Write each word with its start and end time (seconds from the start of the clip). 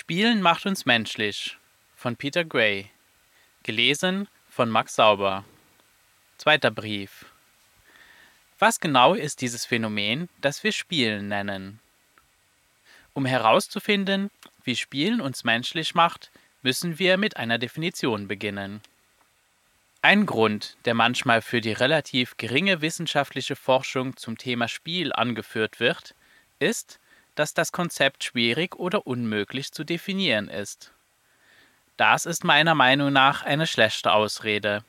Spielen 0.00 0.42
macht 0.42 0.64
uns 0.64 0.86
menschlich 0.86 1.58
von 1.96 2.14
Peter 2.14 2.44
Gray. 2.44 2.88
Gelesen 3.64 4.28
von 4.48 4.70
Max 4.70 4.94
Sauber. 4.94 5.44
Zweiter 6.36 6.70
Brief. 6.70 7.24
Was 8.60 8.78
genau 8.78 9.14
ist 9.14 9.40
dieses 9.40 9.64
Phänomen, 9.66 10.28
das 10.40 10.62
wir 10.62 10.70
Spielen 10.70 11.26
nennen? 11.26 11.80
Um 13.12 13.26
herauszufinden, 13.26 14.30
wie 14.62 14.76
Spielen 14.76 15.20
uns 15.20 15.42
menschlich 15.42 15.96
macht, 15.96 16.30
müssen 16.62 17.00
wir 17.00 17.16
mit 17.16 17.36
einer 17.36 17.58
Definition 17.58 18.28
beginnen. 18.28 18.80
Ein 20.00 20.26
Grund, 20.26 20.76
der 20.84 20.94
manchmal 20.94 21.42
für 21.42 21.60
die 21.60 21.72
relativ 21.72 22.36
geringe 22.36 22.82
wissenschaftliche 22.82 23.56
Forschung 23.56 24.16
zum 24.16 24.38
Thema 24.38 24.68
Spiel 24.68 25.12
angeführt 25.12 25.80
wird, 25.80 26.14
ist, 26.60 27.00
dass 27.38 27.54
das 27.54 27.70
Konzept 27.70 28.24
schwierig 28.24 28.74
oder 28.76 29.06
unmöglich 29.06 29.70
zu 29.70 29.84
definieren 29.84 30.48
ist. 30.48 30.92
Das 31.96 32.26
ist 32.26 32.42
meiner 32.42 32.74
Meinung 32.74 33.12
nach 33.12 33.42
eine 33.42 33.68
schlechte 33.68 34.12
Ausrede. 34.12 34.84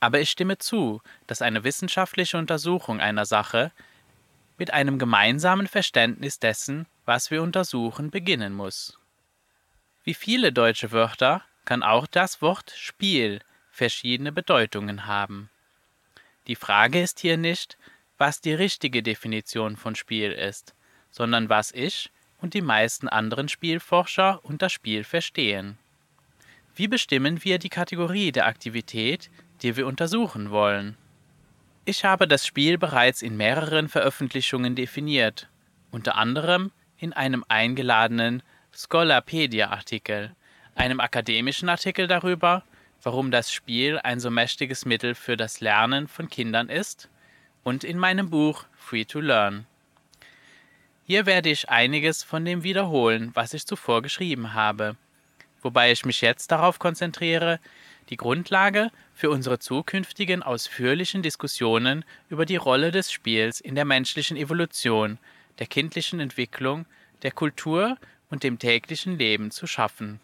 Aber 0.00 0.20
ich 0.20 0.30
stimme 0.30 0.56
zu, 0.58 1.02
dass 1.26 1.42
eine 1.42 1.62
wissenschaftliche 1.62 2.38
Untersuchung 2.38 3.00
einer 3.00 3.26
Sache 3.26 3.70
mit 4.56 4.72
einem 4.72 4.98
gemeinsamen 4.98 5.66
Verständnis 5.66 6.38
dessen, 6.38 6.86
was 7.04 7.30
wir 7.30 7.42
untersuchen, 7.42 8.10
beginnen 8.10 8.54
muss. 8.54 8.98
Wie 10.04 10.14
viele 10.14 10.52
deutsche 10.52 10.90
Wörter 10.90 11.42
kann 11.66 11.82
auch 11.82 12.06
das 12.06 12.40
Wort 12.40 12.72
Spiel 12.76 13.40
verschiedene 13.70 14.32
Bedeutungen 14.32 15.06
haben. 15.06 15.50
Die 16.46 16.56
Frage 16.56 17.02
ist 17.02 17.20
hier 17.20 17.36
nicht, 17.36 17.76
was 18.16 18.40
die 18.40 18.54
richtige 18.54 19.02
Definition 19.02 19.76
von 19.76 19.94
Spiel 19.96 20.32
ist, 20.32 20.74
sondern 21.14 21.48
was 21.48 21.70
ich 21.70 22.10
und 22.40 22.54
die 22.54 22.60
meisten 22.60 23.06
anderen 23.06 23.48
Spielforscher 23.48 24.40
unter 24.42 24.68
Spiel 24.68 25.04
verstehen. 25.04 25.78
Wie 26.74 26.88
bestimmen 26.88 27.44
wir 27.44 27.58
die 27.60 27.68
Kategorie 27.68 28.32
der 28.32 28.46
Aktivität, 28.46 29.30
die 29.62 29.76
wir 29.76 29.86
untersuchen 29.86 30.50
wollen? 30.50 30.96
Ich 31.84 32.04
habe 32.04 32.26
das 32.26 32.44
Spiel 32.44 32.78
bereits 32.78 33.22
in 33.22 33.36
mehreren 33.36 33.88
Veröffentlichungen 33.88 34.74
definiert, 34.74 35.48
unter 35.92 36.16
anderem 36.16 36.72
in 36.98 37.12
einem 37.12 37.44
eingeladenen 37.46 38.42
Scholarpedia-Artikel, 38.72 40.34
einem 40.74 40.98
akademischen 40.98 41.68
Artikel 41.68 42.08
darüber, 42.08 42.64
warum 43.04 43.30
das 43.30 43.52
Spiel 43.52 44.00
ein 44.02 44.18
so 44.18 44.32
mächtiges 44.32 44.84
Mittel 44.84 45.14
für 45.14 45.36
das 45.36 45.60
Lernen 45.60 46.08
von 46.08 46.28
Kindern 46.28 46.68
ist, 46.68 47.08
und 47.62 47.84
in 47.84 47.98
meinem 47.98 48.30
Buch 48.30 48.64
Free 48.76 49.04
to 49.04 49.20
Learn. 49.20 49.66
Hier 51.06 51.26
werde 51.26 51.50
ich 51.50 51.68
einiges 51.68 52.22
von 52.22 52.46
dem 52.46 52.62
wiederholen, 52.62 53.30
was 53.34 53.52
ich 53.52 53.66
zuvor 53.66 54.00
geschrieben 54.00 54.54
habe, 54.54 54.96
wobei 55.60 55.92
ich 55.92 56.06
mich 56.06 56.22
jetzt 56.22 56.50
darauf 56.50 56.78
konzentriere, 56.78 57.60
die 58.08 58.16
Grundlage 58.16 58.90
für 59.14 59.28
unsere 59.28 59.58
zukünftigen 59.58 60.42
ausführlichen 60.42 61.22
Diskussionen 61.22 62.06
über 62.30 62.46
die 62.46 62.56
Rolle 62.56 62.90
des 62.90 63.12
Spiels 63.12 63.60
in 63.60 63.74
der 63.74 63.84
menschlichen 63.84 64.38
Evolution, 64.38 65.18
der 65.58 65.66
kindlichen 65.66 66.20
Entwicklung, 66.20 66.86
der 67.20 67.32
Kultur 67.32 67.98
und 68.30 68.42
dem 68.42 68.58
täglichen 68.58 69.18
Leben 69.18 69.50
zu 69.50 69.66
schaffen. 69.66 70.20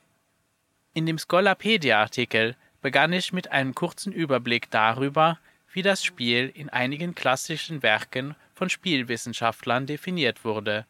In 0.95 1.05
dem 1.05 1.19
Scholarpedia-Artikel 1.19 2.57
begann 2.81 3.13
ich 3.13 3.35
mit 3.35 3.53
einem 3.53 3.75
kurzen 3.75 4.13
Überblick 4.13 4.71
darüber, 4.71 5.39
wie 5.73 5.83
das 5.83 6.03
Spiel 6.03 6.51
in 6.55 6.71
einigen 6.71 7.15
klassischen 7.15 7.83
Werken 7.83 8.35
von 8.61 8.69
Spielwissenschaftlern 8.69 9.87
definiert 9.87 10.45
wurde, 10.45 10.85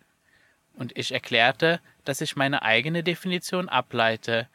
und 0.75 0.99
ich 0.99 1.13
erklärte, 1.13 1.81
dass 2.05 2.21
ich 2.21 2.35
meine 2.35 2.63
eigene 2.63 3.05
Definition 3.05 3.69
ableite, 3.69 4.49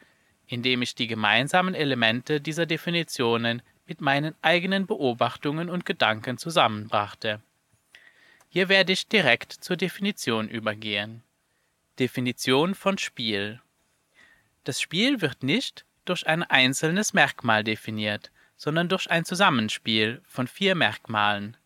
indem 0.46 0.82
ich 0.82 0.94
die 0.94 1.06
gemeinsamen 1.06 1.74
Elemente 1.74 2.42
dieser 2.42 2.66
Definitionen 2.66 3.62
mit 3.86 4.02
meinen 4.02 4.34
eigenen 4.42 4.86
Beobachtungen 4.86 5.70
und 5.70 5.86
Gedanken 5.86 6.36
zusammenbrachte. 6.36 7.40
Hier 8.50 8.68
werde 8.68 8.92
ich 8.92 9.08
direkt 9.08 9.52
zur 9.52 9.78
Definition 9.78 10.50
übergehen. 10.50 11.22
Definition 11.98 12.74
von 12.74 12.98
Spiel 12.98 13.62
Das 14.64 14.78
Spiel 14.78 15.22
wird 15.22 15.42
nicht 15.42 15.86
durch 16.04 16.26
ein 16.26 16.42
einzelnes 16.42 17.14
Merkmal 17.14 17.64
definiert, 17.64 18.30
sondern 18.58 18.90
durch 18.90 19.10
ein 19.10 19.24
Zusammenspiel 19.24 20.20
von 20.26 20.46
vier 20.46 20.74
Merkmalen. 20.74 21.56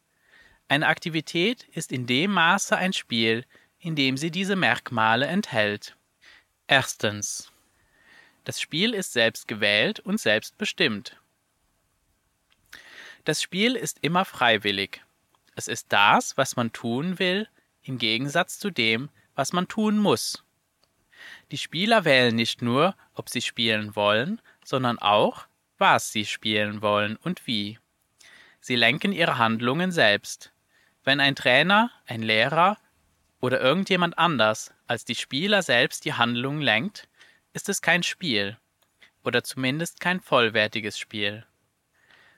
Eine 0.71 0.87
Aktivität 0.87 1.67
ist 1.73 1.91
in 1.91 2.07
dem 2.07 2.31
Maße 2.31 2.77
ein 2.77 2.93
Spiel, 2.93 3.45
in 3.81 3.97
dem 3.97 4.17
sie 4.17 4.31
diese 4.31 4.55
Merkmale 4.55 5.27
enthält. 5.27 5.97
Erstens. 6.69 7.51
Das 8.45 8.61
Spiel 8.61 8.95
ist 8.95 9.13
selbst 9.13 9.49
gewählt 9.49 9.99
und 9.99 10.21
selbst 10.21 10.57
bestimmt. 10.59 11.17
Das 13.25 13.43
Spiel 13.43 13.75
ist 13.75 13.99
immer 14.03 14.25
freiwillig. 14.25 15.03
Es 15.57 15.67
ist 15.67 15.87
das, 15.89 16.37
was 16.37 16.55
man 16.55 16.73
tun 16.73 17.19
will, 17.19 17.49
im 17.83 17.99
Gegensatz 17.99 18.61
zu 18.61 18.71
dem, 18.71 19.09
was 19.35 19.53
man 19.53 19.67
tun 19.67 19.99
muss. 19.99 20.45
Die 21.51 21.59
Spieler 21.59 22.05
wählen 22.05 22.37
nicht 22.37 22.63
nur, 22.63 22.95
ob 23.15 23.29
sie 23.29 23.43
spielen 23.43 23.97
wollen, 23.97 24.41
sondern 24.65 25.01
auch, 25.01 25.49
was 25.79 26.13
sie 26.13 26.27
spielen 26.27 26.81
wollen 26.81 27.17
und 27.17 27.49
wie. 27.49 27.81
Sie 28.61 28.77
lenken 28.77 29.11
ihre 29.11 29.37
Handlungen 29.37 29.91
selbst. 29.91 30.53
Wenn 31.05 31.21
ein 31.21 31.35
Trainer, 31.35 31.91
ein 32.07 32.23
Lehrer 32.23 32.77
oder 33.41 33.61
irgendjemand 33.61 34.19
anders 34.19 34.73
als 34.87 35.05
die 35.05 35.15
Spieler 35.15 35.63
selbst 35.63 36.05
die 36.05 36.15
Handlungen 36.15 36.61
lenkt, 36.61 37.09
ist 37.53 37.69
es 37.69 37.81
kein 37.81 38.03
Spiel 38.03 38.59
oder 39.25 39.43
zumindest 39.43 40.01
kein 40.01 40.21
vollwertiges 40.21 40.99
Spiel. 40.99 41.47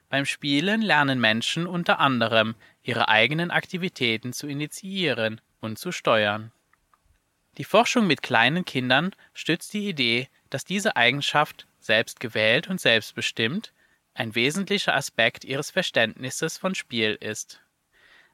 Beim 0.08 0.26
Spielen 0.26 0.82
lernen 0.82 1.20
Menschen 1.20 1.66
unter 1.66 1.98
anderem, 1.98 2.54
ihre 2.82 3.08
eigenen 3.08 3.50
Aktivitäten 3.50 4.32
zu 4.32 4.46
initiieren 4.46 5.40
und 5.60 5.78
zu 5.78 5.90
steuern. 5.90 6.52
Die 7.58 7.64
Forschung 7.64 8.06
mit 8.06 8.22
kleinen 8.22 8.64
Kindern 8.64 9.14
stützt 9.34 9.72
die 9.74 9.88
Idee, 9.88 10.28
dass 10.50 10.64
diese 10.64 10.96
Eigenschaft, 10.96 11.66
selbst 11.80 12.20
gewählt 12.20 12.68
und 12.68 12.80
selbstbestimmt, 12.80 13.72
ein 14.14 14.34
wesentlicher 14.34 14.94
Aspekt 14.94 15.44
ihres 15.44 15.70
Verständnisses 15.70 16.58
von 16.58 16.74
Spiel 16.74 17.16
ist. 17.20 17.62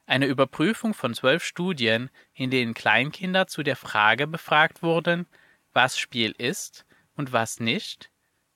Eine 0.09 0.25
Überprüfung 0.25 0.95
von 0.95 1.13
zwölf 1.13 1.43
Studien, 1.43 2.09
in 2.33 2.49
denen 2.49 2.73
Kleinkinder 2.73 3.45
zu 3.45 3.61
der 3.61 3.75
Frage 3.75 4.25
befragt 4.25 4.81
wurden, 4.81 5.27
was 5.71 5.99
Spiel 5.99 6.31
ist 6.31 6.83
und 7.15 7.31
was 7.31 7.59
nicht, 7.59 8.09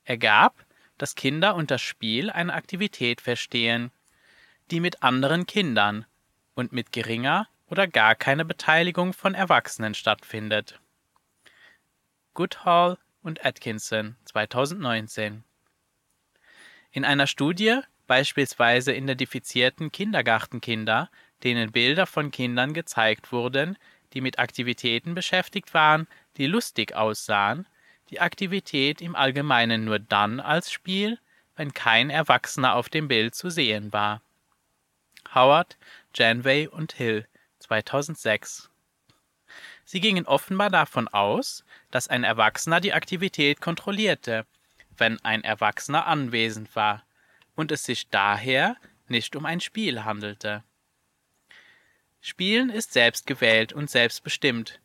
ergab, 0.04 0.66
dass 0.98 1.14
Kinder 1.14 1.54
unter 1.54 1.78
Spiel 1.78 2.32
eine 2.32 2.56
Aktivität 2.56 3.22
verstehen, 3.22 3.92
die 4.72 4.80
mit 4.80 5.04
anderen 5.04 5.46
Kindern 5.46 6.08
und 6.56 6.72
mit 6.74 6.92
geringer 6.92 7.48
oder 7.68 7.86
gar 7.86 8.16
keine 8.16 8.46
Beteiligung 8.46 9.14
von 9.14 9.36
Erwachsenen 9.36 9.94
stattfindet. 9.94 10.80
Goodhall 12.34 12.98
und 13.22 13.46
Atkinson 13.46 14.16
2019 14.26 15.44
In 16.90 17.06
einer 17.06 17.28
Studie, 17.28 17.82
beispielsweise 18.08 18.96
identifizierten 18.96 19.92
Kindergartenkinder 19.92 21.12
denen 21.44 21.72
Bilder 21.72 22.06
von 22.06 22.32
Kindern 22.32 22.74
gezeigt 22.74 23.32
wurden, 23.32 23.78
die 24.14 24.22
mit 24.22 24.40
Aktivitäten 24.40 25.16
beschäftigt 25.16 25.74
waren, 25.74 26.08
die 26.38 26.48
lustig 26.48 26.96
aussahen, 26.96 27.68
die 28.10 28.20
Aktivität 28.20 29.02
im 29.02 29.16
Allgemeinen 29.16 29.86
nur 29.86 30.00
dann 30.00 30.40
als 30.40 30.72
Spiel, 30.72 31.20
wenn 31.56 31.74
kein 31.74 32.10
Erwachsener 32.10 32.76
auf 32.76 32.90
dem 32.90 33.08
Bild 33.08 33.36
zu 33.36 33.50
sehen 33.50 33.94
war. 33.94 34.22
Howard, 35.34 35.78
Janvey 36.14 36.68
und 36.68 36.94
Hill 36.94 37.28
2006 37.60 38.70
Sie 39.86 40.00
gingen 40.00 40.26
offenbar 40.26 40.70
davon 40.70 41.08
aus, 41.08 41.64
dass 41.92 42.08
ein 42.08 42.24
Erwachsener 42.24 42.80
die 42.80 42.94
Aktivität 42.94 43.62
kontrollierte, 43.62 44.46
wenn 44.98 45.20
ein 45.24 45.44
Erwachsener 45.44 46.08
anwesend 46.08 46.76
war, 46.76 47.04
und 47.56 47.72
es 47.72 47.84
sich 47.84 48.10
daher 48.10 48.78
nicht 49.08 49.36
um 49.36 49.46
ein 49.46 49.60
Spiel 49.60 50.04
handelte. 50.04 50.64
Spielen 52.26 52.70
ist 52.70 52.94
selbstgewählt 52.94 53.74
und 53.74 53.90
selbstbestimmt, 53.90 54.80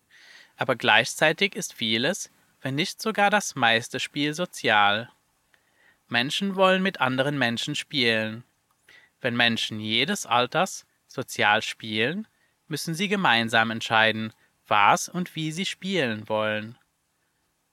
aber 0.56 0.74
gleichzeitig 0.74 1.54
ist 1.54 1.72
vieles, 1.72 2.32
wenn 2.62 2.74
nicht 2.74 3.00
sogar 3.00 3.30
das 3.30 3.54
meiste 3.54 4.00
Spiel 4.00 4.34
sozial. 4.34 5.08
Menschen 6.08 6.56
wollen 6.56 6.82
mit 6.82 7.00
anderen 7.00 7.38
Menschen 7.38 7.76
spielen. 7.76 8.42
Wenn 9.20 9.36
Menschen 9.36 9.78
jedes 9.78 10.26
Alters 10.26 10.84
sozial 11.06 11.62
spielen, 11.62 12.26
müssen 12.66 12.96
sie 12.96 13.06
gemeinsam 13.06 13.70
entscheiden, 13.70 14.32
was 14.66 15.08
und 15.08 15.36
wie 15.36 15.52
sie 15.52 15.64
spielen 15.64 16.28
wollen. 16.28 16.76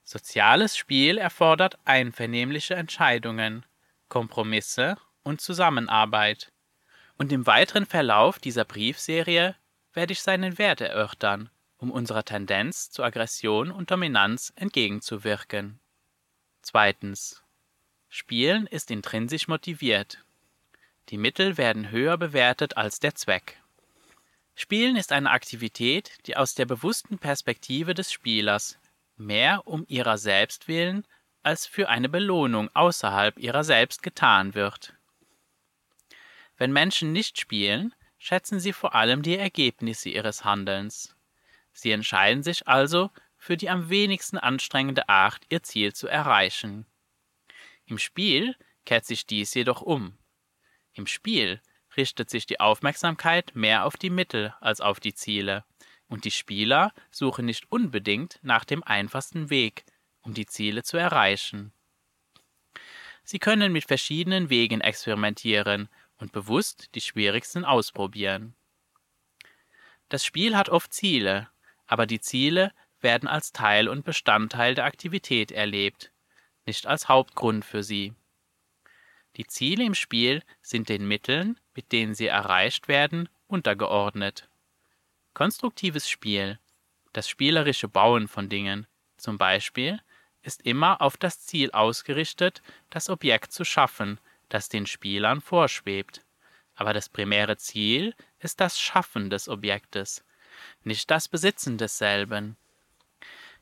Soziales 0.04 0.78
Spiel 0.78 1.18
erfordert 1.18 1.80
einvernehmliche 1.86 2.76
Entscheidungen, 2.76 3.66
Kompromisse 4.10 4.98
und 5.24 5.42
Zusammenarbeit 5.42 6.52
und 7.18 7.32
im 7.32 7.46
weiteren 7.46 7.86
Verlauf 7.86 8.40
dieser 8.40 8.66
Briefserie 8.66 9.56
werde 9.94 10.14
ich 10.14 10.22
seinen 10.22 10.58
Wert 10.58 10.82
erörtern, 10.82 11.50
um 11.78 11.92
unserer 11.92 12.24
Tendenz 12.24 12.90
zu 12.90 13.04
Aggression 13.04 13.72
und 13.72 13.92
Dominanz 13.92 14.54
entgegenzuwirken. 14.56 15.80
Zweitens. 16.62 17.42
Spielen 18.10 18.66
ist 18.68 18.92
intrinsisch 18.92 19.48
motiviert. 19.48 20.24
Die 21.10 21.18
Mittel 21.18 21.58
werden 21.58 21.92
höher 21.92 22.18
bewertet 22.18 22.78
als 22.78 23.00
der 23.00 23.16
Zweck. 23.16 23.62
Spielen 24.56 24.96
ist 24.96 25.12
eine 25.12 25.32
Aktivität, 25.32 26.12
die 26.26 26.38
aus 26.38 26.56
der 26.56 26.66
bewussten 26.66 27.18
Perspektive 27.20 27.94
des 27.94 28.12
Spielers 28.12 28.78
mehr 29.18 29.68
um 29.68 29.86
ihrer 29.88 30.18
selbst 30.18 30.68
willen 30.68 31.06
als 31.44 31.68
für 31.68 31.90
eine 31.90 32.10
Belohnung 32.10 32.70
außerhalb 32.74 33.38
ihrer 33.38 33.64
selbst 33.64 34.02
getan 34.02 34.56
wird. 34.56 34.96
Wenn 36.58 36.72
Menschen 36.72 37.12
nicht 37.12 37.40
spielen, 37.40 37.94
schätzen 38.18 38.60
sie 38.60 38.74
vor 38.74 38.96
allem 38.96 39.22
die 39.22 39.38
Ergebnisse 39.38 40.10
ihres 40.10 40.46
Handelns. 40.46 41.16
Sie 41.74 41.92
entscheiden 41.92 42.44
sich 42.44 42.68
also 42.68 43.12
für 43.38 43.58
die 43.58 43.70
am 43.70 43.90
wenigsten 43.90 44.38
anstrengende 44.38 45.10
Art, 45.10 45.42
ihr 45.50 45.62
Ziel 45.62 45.94
zu 45.94 46.08
erreichen. 46.08 46.86
Im 47.86 48.00
Spiel 48.00 48.56
kehrt 48.86 49.06
sich 49.06 49.26
dies 49.26 49.54
jedoch 49.54 49.82
um. 49.82 50.18
Im 50.94 51.06
Spiel 51.06 51.62
richtet 51.98 52.30
sich 52.30 52.46
die 52.46 52.60
Aufmerksamkeit 52.60 53.52
mehr 53.54 53.86
auf 53.86 53.98
die 53.98 54.10
Mittel 54.10 54.54
als 54.62 54.82
auf 54.82 55.00
die 55.00 55.14
Ziele, 55.14 55.66
und 56.08 56.24
die 56.26 56.32
Spieler 56.32 56.94
suchen 57.12 57.46
nicht 57.46 57.72
unbedingt 57.72 58.40
nach 58.42 58.64
dem 58.64 58.84
einfachsten 58.84 59.50
Weg, 59.50 59.86
um 60.22 60.34
die 60.34 60.46
Ziele 60.46 60.84
zu 60.84 60.98
erreichen. 60.98 61.74
Sie 63.24 63.40
können 63.40 63.72
mit 63.72 63.86
verschiedenen 63.86 64.50
Wegen 64.50 64.82
experimentieren 64.82 65.90
und 66.20 66.32
bewusst 66.32 66.96
die 66.96 67.02
schwierigsten 67.02 67.66
ausprobieren. 67.66 68.56
Das 70.10 70.24
Spiel 70.24 70.56
hat 70.56 70.70
oft 70.70 70.94
Ziele, 70.94 71.50
aber 71.88 72.06
die 72.06 72.20
Ziele 72.20 72.72
werden 73.02 73.28
als 73.28 73.52
Teil 73.52 73.88
und 73.88 74.06
Bestandteil 74.06 74.76
der 74.76 74.86
Aktivität 74.86 75.52
erlebt, 75.52 76.12
nicht 76.66 76.88
als 76.88 77.10
Hauptgrund 77.10 77.66
für 77.66 77.84
sie. 77.84 78.14
Die 79.36 79.46
Ziele 79.48 79.84
im 79.84 79.96
Spiel 79.96 80.44
sind 80.62 80.90
den 80.90 81.08
Mitteln, 81.08 81.60
mit 81.74 81.92
denen 81.92 82.16
sie 82.16 82.28
erreicht 82.28 82.88
werden, 82.88 83.30
untergeordnet. 83.48 84.50
Konstruktives 85.34 86.10
Spiel, 86.10 86.60
das 87.12 87.28
spielerische 87.28 87.88
Bauen 87.88 88.28
von 88.28 88.50
Dingen, 88.50 88.88
zum 89.18 89.38
Beispiel, 89.38 90.00
ist 90.42 90.62
immer 90.62 91.02
auf 91.02 91.18
das 91.18 91.46
Ziel 91.46 91.72
ausgerichtet, 91.72 92.62
das 92.90 93.10
Objekt 93.10 93.52
zu 93.52 93.66
schaffen, 93.66 94.20
das 94.50 94.70
den 94.70 94.86
Spielern 94.86 95.42
vorschwebt. 95.42 96.22
Aber 96.76 96.94
das 96.94 97.10
primäre 97.10 97.58
Ziel 97.58 98.14
ist 98.40 98.60
das 98.60 98.80
Schaffen 98.80 99.30
des 99.30 99.48
Objektes, 99.48 100.24
nicht 100.84 101.10
das 101.10 101.28
Besitzen 101.28 101.78
desselben. 101.78 102.58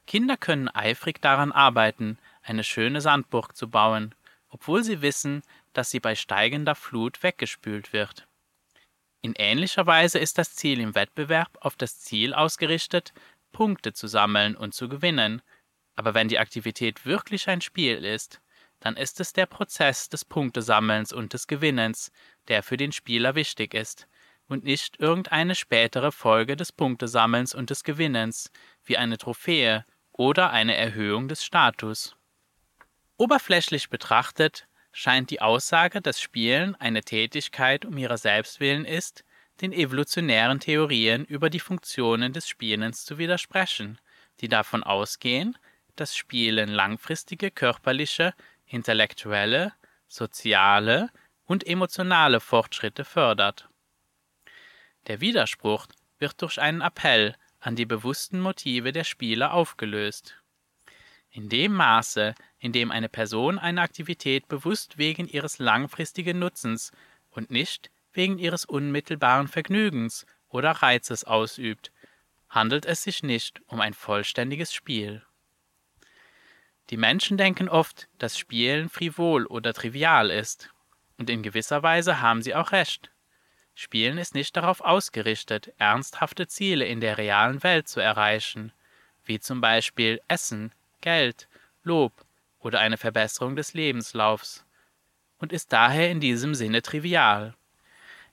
Kinder 0.07 0.37
können 0.37 0.67
eifrig 0.67 1.21
daran 1.21 1.51
arbeiten, 1.51 2.17
eine 2.41 2.63
schöne 2.63 3.01
Sandburg 3.01 3.55
zu 3.55 3.69
bauen, 3.69 4.13
obwohl 4.49 4.83
sie 4.83 5.01
wissen, 5.01 5.43
dass 5.73 5.89
sie 5.91 5.99
bei 5.99 6.15
steigender 6.15 6.75
Flut 6.75 7.23
weggespült 7.23 7.93
wird. 7.93 8.27
In 9.21 9.33
ähnlicher 9.37 9.85
Weise 9.85 10.19
ist 10.19 10.37
das 10.37 10.55
Ziel 10.55 10.79
im 10.81 10.95
Wettbewerb 10.95 11.57
auf 11.61 11.75
das 11.75 11.99
Ziel 11.99 12.33
ausgerichtet, 12.33 13.13
Punkte 13.53 13.93
zu 13.93 14.07
sammeln 14.07 14.55
und 14.55 14.73
zu 14.73 14.89
gewinnen, 14.89 15.41
aber 15.95 16.13
wenn 16.13 16.27
die 16.27 16.39
Aktivität 16.39 17.05
wirklich 17.05 17.47
ein 17.47 17.61
Spiel 17.61 18.03
ist, 18.03 18.41
dann 18.83 18.97
ist 18.97 19.21
es 19.21 19.31
der 19.31 19.45
Prozess 19.45 20.09
des 20.09 20.25
Punktesammelns 20.25 21.13
und 21.13 21.31
des 21.31 21.47
Gewinnens, 21.47 22.11
der 22.49 22.63
für 22.63 22.75
den 22.75 22.91
Spieler 22.91 23.33
wichtig 23.33 23.73
ist, 23.73 24.09
und 24.47 24.65
nicht 24.65 24.99
irgendeine 24.99 25.55
spätere 25.55 26.11
Folge 26.11 26.57
des 26.57 26.73
Punktesammelns 26.73 27.55
und 27.55 27.69
des 27.69 27.85
Gewinnens, 27.85 28.51
wie 28.83 28.97
eine 28.97 29.17
Trophäe 29.17 29.85
oder 30.11 30.51
eine 30.51 30.75
Erhöhung 30.75 31.29
des 31.29 31.45
Status. 31.45 32.17
Oberflächlich 33.15 33.89
betrachtet 33.89 34.67
scheint 34.91 35.29
die 35.29 35.39
Aussage, 35.39 36.01
dass 36.01 36.19
Spielen 36.19 36.75
eine 36.75 37.03
Tätigkeit 37.03 37.85
um 37.85 37.97
ihrer 37.97 38.17
selbst 38.17 38.59
willen 38.59 38.83
ist, 38.83 39.23
den 39.61 39.71
evolutionären 39.71 40.59
Theorien 40.59 41.23
über 41.23 41.49
die 41.49 41.61
Funktionen 41.61 42.33
des 42.33 42.49
Spielens 42.49 43.05
zu 43.05 43.17
widersprechen, 43.17 43.97
die 44.41 44.49
davon 44.49 44.83
ausgehen, 44.83 45.57
dass 45.95 46.17
Spielen 46.17 46.69
langfristige 46.69 47.49
körperliche, 47.49 48.33
intellektuelle, 48.65 49.73
soziale 50.07 51.09
und 51.45 51.65
emotionale 51.65 52.39
Fortschritte 52.39 53.05
fördert. 53.05 53.69
Der 55.07 55.21
Widerspruch 55.21 55.87
wird 56.19 56.41
durch 56.41 56.59
einen 56.61 56.81
Appell 56.81 57.35
an 57.59 57.75
die 57.75 57.85
bewussten 57.85 58.39
Motive 58.39 58.91
der 58.91 59.03
Spieler 59.03 59.53
aufgelöst. 59.53 60.41
In 61.29 61.49
dem 61.49 61.73
Maße, 61.73 62.35
in 62.59 62.71
dem 62.71 62.91
eine 62.91 63.09
Person 63.09 63.57
eine 63.57 63.81
Aktivität 63.81 64.47
bewusst 64.47 64.97
wegen 64.97 65.27
ihres 65.27 65.59
langfristigen 65.59 66.39
Nutzens 66.39 66.91
und 67.31 67.49
nicht 67.49 67.89
wegen 68.13 68.37
ihres 68.37 68.65
unmittelbaren 68.65 69.47
Vergnügens 69.47 70.25
oder 70.49 70.71
Reizes 70.71 71.23
ausübt, 71.23 71.91
handelt 72.49 72.85
es 72.85 73.03
sich 73.03 73.23
nicht 73.23 73.61
um 73.65 73.81
ein 73.81 73.93
vollständiges 73.93 74.73
Spiel. 74.73 75.23
Die 76.89 76.97
Menschen 76.97 77.37
denken 77.37 77.69
oft, 77.69 78.07
dass 78.17 78.37
Spielen 78.37 78.89
frivol 78.89 79.45
oder 79.45 79.73
trivial 79.73 80.29
ist. 80.29 80.69
Und 81.17 81.29
in 81.29 81.43
gewisser 81.43 81.83
Weise 81.83 82.21
haben 82.21 82.41
sie 82.41 82.55
auch 82.55 82.71
recht. 82.71 83.09
Spielen 83.75 84.17
ist 84.17 84.35
nicht 84.35 84.55
darauf 84.55 84.81
ausgerichtet, 84.81 85.73
ernsthafte 85.77 86.47
Ziele 86.47 86.85
in 86.85 86.99
der 86.99 87.17
realen 87.17 87.63
Welt 87.63 87.87
zu 87.87 87.99
erreichen, 87.99 88.71
wie 89.25 89.39
zum 89.39 89.61
Beispiel 89.61 90.21
Essen, 90.27 90.71
Geld, 91.01 91.47
Lob 91.83 92.13
oder 92.59 92.79
eine 92.79 92.97
Verbesserung 92.97 93.55
des 93.55 93.73
Lebenslaufs, 93.73 94.65
und 95.37 95.51
ist 95.51 95.73
daher 95.73 96.11
in 96.11 96.19
diesem 96.19 96.53
Sinne 96.55 96.81
trivial. 96.81 97.55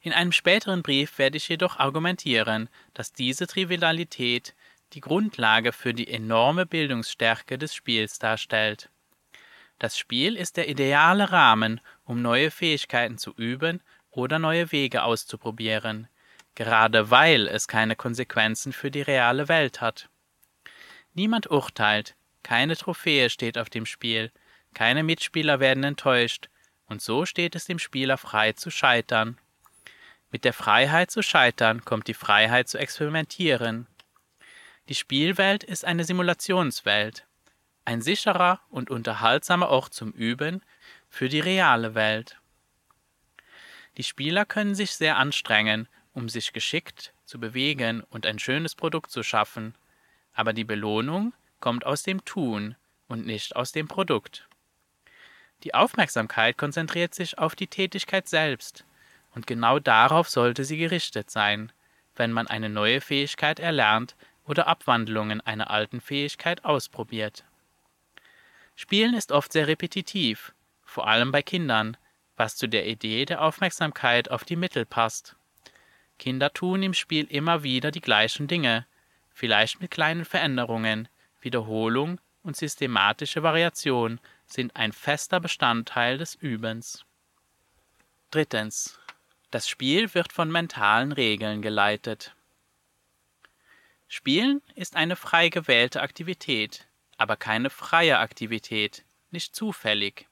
In 0.02 0.12
einem 0.12 0.32
späteren 0.32 0.82
Brief 0.82 1.18
werde 1.18 1.36
ich 1.36 1.48
jedoch 1.48 1.78
argumentieren, 1.78 2.68
dass 2.94 3.12
diese 3.12 3.46
Trivialität 3.46 4.54
die 4.92 5.00
Grundlage 5.00 5.72
für 5.72 5.94
die 5.94 6.08
enorme 6.08 6.66
Bildungsstärke 6.66 7.58
des 7.58 7.74
Spiels 7.74 8.18
darstellt. 8.18 8.90
Das 9.78 9.96
Spiel 9.96 10.36
ist 10.36 10.56
der 10.56 10.68
ideale 10.68 11.32
Rahmen, 11.32 11.80
um 12.04 12.20
neue 12.20 12.50
Fähigkeiten 12.50 13.16
zu 13.16 13.32
üben 13.34 13.82
oder 14.10 14.38
neue 14.38 14.72
Wege 14.72 15.02
auszuprobieren, 15.04 16.08
gerade 16.54 17.10
weil 17.10 17.46
es 17.46 17.68
keine 17.68 17.96
Konsequenzen 17.96 18.72
für 18.72 18.90
die 18.90 19.02
reale 19.02 19.48
Welt 19.48 19.80
hat. 19.80 20.08
Niemand 21.14 21.50
urteilt, 21.50 22.16
keine 22.42 22.76
Trophäe 22.76 23.30
steht 23.30 23.58
auf 23.58 23.70
dem 23.70 23.86
Spiel, 23.86 24.32
keine 24.74 25.02
Mitspieler 25.02 25.60
werden 25.60 25.84
enttäuscht, 25.84 26.48
und 26.86 27.00
so 27.00 27.24
steht 27.24 27.54
es 27.54 27.66
dem 27.66 27.78
Spieler 27.78 28.18
frei 28.18 28.52
zu 28.52 28.70
scheitern. 28.70 29.38
Mit 30.32 30.44
der 30.44 30.52
Freiheit 30.52 31.10
zu 31.10 31.22
scheitern 31.22 31.84
kommt 31.84 32.08
die 32.08 32.14
Freiheit 32.14 32.68
zu 32.68 32.78
experimentieren, 32.78 33.86
die 34.90 34.96
Spielwelt 34.96 35.62
ist 35.62 35.84
eine 35.84 36.02
Simulationswelt, 36.02 37.24
ein 37.84 38.02
sicherer 38.02 38.60
und 38.70 38.90
unterhaltsamer 38.90 39.68
Ort 39.68 39.94
zum 39.94 40.10
Üben 40.10 40.64
für 41.08 41.28
die 41.28 41.38
reale 41.38 41.94
Welt. 41.94 42.40
Die 43.98 44.02
Spieler 44.02 44.44
können 44.44 44.74
sich 44.74 44.90
sehr 44.90 45.16
anstrengen, 45.16 45.86
um 46.12 46.28
sich 46.28 46.52
geschickt 46.52 47.14
zu 47.24 47.38
bewegen 47.38 48.02
und 48.10 48.26
ein 48.26 48.40
schönes 48.40 48.74
Produkt 48.74 49.12
zu 49.12 49.22
schaffen, 49.22 49.76
aber 50.34 50.52
die 50.52 50.64
Belohnung 50.64 51.34
kommt 51.60 51.86
aus 51.86 52.02
dem 52.02 52.24
Tun 52.24 52.74
und 53.06 53.24
nicht 53.24 53.54
aus 53.54 53.70
dem 53.70 53.86
Produkt. 53.86 54.48
Die 55.62 55.72
Aufmerksamkeit 55.72 56.58
konzentriert 56.58 57.14
sich 57.14 57.38
auf 57.38 57.54
die 57.54 57.68
Tätigkeit 57.68 58.28
selbst, 58.28 58.84
und 59.36 59.46
genau 59.46 59.78
darauf 59.78 60.28
sollte 60.28 60.64
sie 60.64 60.78
gerichtet 60.78 61.30
sein, 61.30 61.70
wenn 62.16 62.32
man 62.32 62.48
eine 62.48 62.68
neue 62.68 63.00
Fähigkeit 63.00 63.60
erlernt, 63.60 64.16
oder 64.50 64.66
Abwandlungen 64.66 65.40
einer 65.40 65.70
alten 65.70 66.00
Fähigkeit 66.00 66.64
ausprobiert. 66.64 67.44
Spielen 68.74 69.14
ist 69.14 69.30
oft 69.30 69.52
sehr 69.52 69.68
repetitiv, 69.68 70.52
vor 70.82 71.06
allem 71.06 71.30
bei 71.30 71.40
Kindern, 71.40 71.96
was 72.36 72.56
zu 72.56 72.68
der 72.68 72.88
Idee 72.88 73.26
der 73.26 73.42
Aufmerksamkeit 73.42 74.28
auf 74.28 74.42
die 74.42 74.56
Mittel 74.56 74.84
passt. 74.84 75.36
Kinder 76.18 76.52
tun 76.52 76.82
im 76.82 76.94
Spiel 76.94 77.26
immer 77.26 77.62
wieder 77.62 77.92
die 77.92 78.00
gleichen 78.00 78.48
Dinge, 78.48 78.86
vielleicht 79.32 79.80
mit 79.80 79.92
kleinen 79.92 80.24
Veränderungen, 80.24 81.08
Wiederholung 81.40 82.20
und 82.42 82.56
systematische 82.56 83.44
Variation 83.44 84.18
sind 84.46 84.74
ein 84.74 84.90
fester 84.90 85.38
Bestandteil 85.38 86.18
des 86.18 86.34
Übens. 86.34 87.04
Drittens. 88.32 88.98
Das 89.52 89.68
Spiel 89.68 90.12
wird 90.14 90.32
von 90.32 90.50
mentalen 90.50 91.12
Regeln 91.12 91.62
geleitet. 91.62 92.34
Spielen 94.12 94.60
ist 94.74 94.96
eine 94.96 95.14
frei 95.14 95.50
gewählte 95.50 96.02
Aktivität, 96.02 96.88
aber 97.16 97.36
keine 97.36 97.70
freie 97.70 98.18
Aktivität, 98.18 99.04
nicht 99.30 99.54
zufällig. 99.54 100.26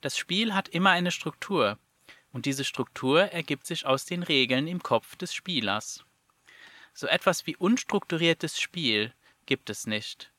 Das 0.00 0.18
Spiel 0.18 0.52
hat 0.52 0.66
immer 0.66 0.90
eine 0.90 1.12
Struktur, 1.12 1.78
und 2.32 2.44
diese 2.44 2.64
Struktur 2.64 3.30
ergibt 3.30 3.68
sich 3.68 3.86
aus 3.86 4.04
den 4.04 4.24
Regeln 4.24 4.66
im 4.66 4.82
Kopf 4.82 5.14
des 5.14 5.32
Spielers. 5.32 6.04
So 6.92 7.06
etwas 7.06 7.46
wie 7.46 7.54
unstrukturiertes 7.54 8.60
Spiel 8.60 9.14
gibt 9.46 9.70
es 9.70 9.86
nicht. 9.86 10.32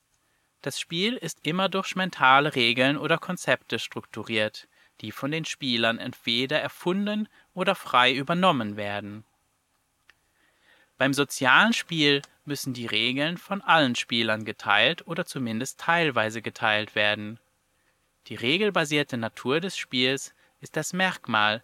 Das 0.61 0.77
Spiel 0.81 1.15
ist 1.15 1.47
immer 1.47 1.69
durch 1.69 1.95
mentale 1.95 2.55
Regeln 2.55 2.97
oder 2.97 3.19
Konzepte 3.19 3.79
strukturiert, 3.79 4.67
die 4.99 5.13
von 5.13 5.31
den 5.31 5.45
Spielern 5.45 5.97
entweder 5.97 6.59
erfunden 6.59 7.29
oder 7.53 7.73
frei 7.73 8.13
übernommen 8.13 8.75
werden. 8.75 9.23
Beim 10.97 11.13
sozialen 11.13 11.71
Spiel 11.71 12.21
müssen 12.45 12.73
die 12.73 12.85
Regeln 12.85 13.37
von 13.37 13.61
allen 13.61 13.95
Spielern 13.95 14.45
geteilt 14.45 15.05
oder 15.07 15.25
zumindest 15.25 15.79
teilweise 15.79 16.41
geteilt 16.41 16.95
werden. 16.95 17.39
Die 18.27 18.35
regelbasierte 18.35 19.17
Natur 19.17 19.59
des 19.59 19.77
Spiels 19.77 20.33
ist 20.59 20.77
das 20.77 20.93
Merkmal, 20.93 21.63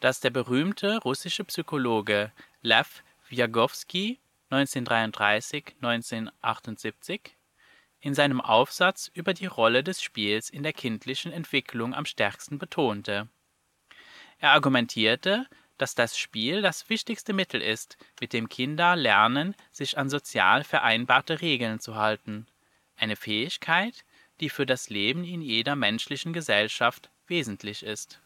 das 0.00 0.20
der 0.20 0.30
berühmte 0.30 0.98
russische 0.98 1.44
Psychologe 1.44 2.32
Lev 2.62 3.02
Vygotsky 3.28 4.20
1933-1978 4.50 7.20
in 8.00 8.14
seinem 8.14 8.40
Aufsatz 8.40 9.10
über 9.12 9.34
die 9.34 9.46
Rolle 9.46 9.82
des 9.82 10.00
Spiels 10.02 10.50
in 10.50 10.62
der 10.62 10.72
kindlichen 10.72 11.32
Entwicklung 11.32 11.94
am 11.94 12.06
stärksten 12.06 12.58
betonte. 12.58 13.28
Er 14.38 14.52
argumentierte, 14.52 15.48
dass 15.78 15.94
das 15.94 16.18
Spiel 16.18 16.60
das 16.60 16.88
wichtigste 16.90 17.32
Mittel 17.32 17.62
ist, 17.62 17.96
mit 18.20 18.32
dem 18.32 18.48
Kinder 18.48 18.96
lernen, 18.96 19.54
sich 19.72 19.96
an 19.96 20.10
sozial 20.10 20.64
vereinbarte 20.64 21.40
Regeln 21.40 21.80
zu 21.80 21.94
halten, 21.94 22.46
eine 22.96 23.16
Fähigkeit, 23.16 24.04
die 24.40 24.50
für 24.50 24.66
das 24.66 24.90
Leben 24.90 25.24
in 25.24 25.40
jeder 25.40 25.76
menschlichen 25.76 26.32
Gesellschaft 26.32 27.10
wesentlich 27.26 27.82
ist. 27.82 28.20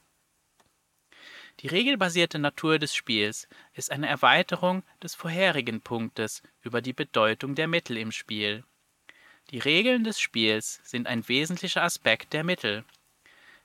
Die 1.61 1.69
regelbasierte 1.69 2.39
Natur 2.39 2.79
des 2.79 2.95
Spiels 2.95 3.47
ist 3.75 3.91
eine 3.91 4.09
Erweiterung 4.09 4.83
des 5.03 5.15
vorherigen 5.15 5.81
Punktes 5.81 6.43
über 6.63 6.81
die 6.81 6.95
Bedeutung 6.95 7.55
der 7.55 7.69
Mittel 7.69 7.99
im 7.99 8.11
Spiel. 8.11 8.65
Die 9.51 9.59
Regeln 9.59 10.03
des 10.03 10.19
Spiels 10.19 10.81
sind 10.83 11.07
ein 11.07 11.29
wesentlicher 11.29 11.83
Aspekt 11.83 12.33
der 12.33 12.43
Mittel. 12.43 12.85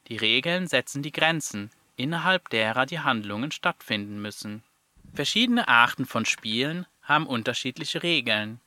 Die 0.08 0.18
Regeln 0.18 0.68
setzen 0.68 1.02
die 1.02 1.12
Grenzen, 1.12 1.72
innerhalb 1.98 2.50
derer 2.50 2.86
die 2.86 3.00
Handlungen 3.00 3.52
stattfinden 3.52 4.22
müssen. 4.22 4.64
Verschiedene 5.14 5.68
Arten 5.68 6.06
von 6.06 6.26
Spielen 6.26 6.86
haben 7.02 7.28
unterschiedliche 7.28 8.04
Regeln. 8.04 8.62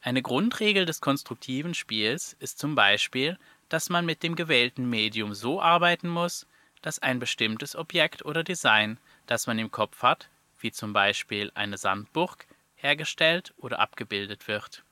Eine 0.00 0.22
Grundregel 0.22 0.84
des 0.84 1.00
konstruktiven 1.00 1.74
Spiels 1.74 2.36
ist 2.38 2.58
zum 2.58 2.74
Beispiel, 2.74 3.38
dass 3.68 3.88
man 3.88 4.04
mit 4.04 4.22
dem 4.22 4.36
gewählten 4.36 4.88
Medium 4.88 5.34
so 5.34 5.60
arbeiten 5.60 6.08
muss, 6.08 6.46
dass 6.82 6.98
ein 6.98 7.18
bestimmtes 7.18 7.74
Objekt 7.74 8.24
oder 8.24 8.44
Design, 8.44 8.98
das 9.26 9.46
man 9.46 9.58
im 9.58 9.70
Kopf 9.70 10.02
hat, 10.02 10.28
wie 10.60 10.72
zum 10.72 10.92
Beispiel 10.92 11.50
eine 11.54 11.78
Sandburg, 11.78 12.46
hergestellt 12.74 13.54
oder 13.56 13.78
abgebildet 13.78 14.48
wird. 14.48 14.84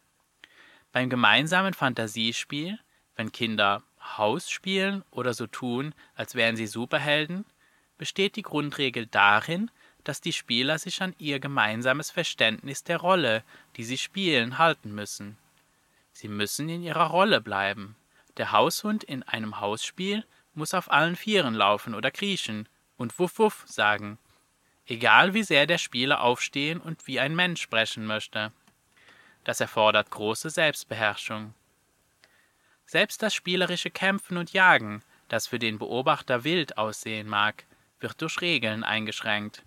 Beim 0.92 1.10
gemeinsamen 1.10 1.74
Fantasiespiel, 1.74 2.78
wenn 3.16 3.32
Kinder 3.32 3.82
Haus 4.00 4.50
spielen 4.50 5.04
oder 5.10 5.34
so 5.34 5.46
tun, 5.46 5.94
als 6.14 6.34
wären 6.34 6.56
sie 6.56 6.66
Superhelden, 6.66 7.44
besteht 8.00 8.36
die 8.36 8.42
Grundregel 8.42 9.04
darin, 9.04 9.70
dass 10.04 10.22
die 10.22 10.32
Spieler 10.32 10.78
sich 10.78 11.02
an 11.02 11.14
ihr 11.18 11.38
gemeinsames 11.38 12.10
Verständnis 12.10 12.82
der 12.82 12.96
Rolle, 12.96 13.44
die 13.76 13.84
sie 13.84 13.98
spielen, 13.98 14.56
halten 14.56 14.94
müssen. 14.94 15.36
Sie 16.14 16.28
müssen 16.28 16.70
in 16.70 16.82
ihrer 16.82 17.08
Rolle 17.08 17.42
bleiben. 17.42 17.96
Der 18.38 18.52
Haushund 18.52 19.04
in 19.04 19.22
einem 19.24 19.60
Hausspiel 19.60 20.24
muss 20.54 20.72
auf 20.72 20.90
allen 20.90 21.14
Vieren 21.14 21.52
laufen 21.52 21.94
oder 21.94 22.10
kriechen 22.10 22.66
und 22.96 23.18
Wuff 23.18 23.38
Wuff 23.38 23.64
sagen, 23.66 24.16
egal 24.86 25.34
wie 25.34 25.42
sehr 25.42 25.66
der 25.66 25.76
Spieler 25.76 26.22
aufstehen 26.22 26.80
und 26.80 27.06
wie 27.06 27.20
ein 27.20 27.36
Mensch 27.36 27.60
sprechen 27.60 28.06
möchte. 28.06 28.50
Das 29.44 29.60
erfordert 29.60 30.10
große 30.10 30.48
Selbstbeherrschung. 30.48 31.52
Selbst 32.86 33.22
das 33.22 33.34
spielerische 33.34 33.90
Kämpfen 33.90 34.38
und 34.38 34.54
Jagen, 34.54 35.02
das 35.28 35.48
für 35.48 35.58
den 35.58 35.78
Beobachter 35.78 36.44
wild 36.44 36.78
aussehen 36.78 37.28
mag, 37.28 37.66
wird 38.00 38.20
durch 38.22 38.40
Regeln 38.40 38.84
eingeschränkt. 38.84 39.62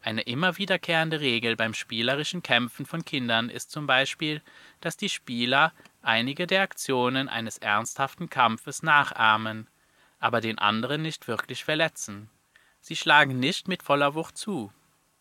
Eine 0.00 0.20
immer 0.22 0.58
wiederkehrende 0.58 1.20
Regel 1.20 1.56
beim 1.56 1.72
spielerischen 1.72 2.42
Kämpfen 2.42 2.84
von 2.84 3.04
Kindern 3.04 3.48
ist 3.48 3.70
zum 3.70 3.86
Beispiel, 3.86 4.42
dass 4.80 4.98
die 4.98 5.08
Spieler 5.08 5.72
einige 6.02 6.46
der 6.46 6.60
Aktionen 6.60 7.28
eines 7.28 7.56
ernsthaften 7.58 8.28
Kampfes 8.28 8.82
nachahmen, 8.82 9.66
aber 10.18 10.42
den 10.42 10.58
anderen 10.58 11.02
nicht 11.02 11.26
wirklich 11.26 11.64
verletzen. 11.64 12.28
Sie 12.80 12.96
schlagen 12.96 13.40
nicht 13.40 13.66
mit 13.66 13.82
voller 13.82 14.14
Wucht 14.14 14.36
zu, 14.36 14.72